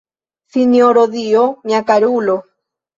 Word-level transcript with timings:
Sinjoro 0.55 1.05
Dio, 1.19 1.45
mia 1.69 1.85
karulo! 1.93 2.43